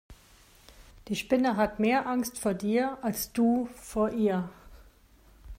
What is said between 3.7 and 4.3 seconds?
vor